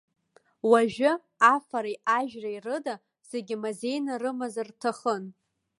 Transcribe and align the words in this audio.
Уажәы, 0.69 1.11
афареи 1.53 1.97
ажәреи 2.17 2.59
рыда, 2.65 2.95
зегьы 3.29 3.55
мазеины 3.61 4.11
ирымазар 4.13 4.67
рҭахын. 4.71 5.23